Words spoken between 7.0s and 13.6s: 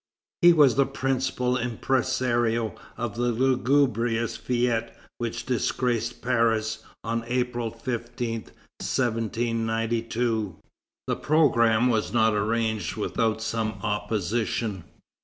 on April 15, 1792. The programme was not arranged without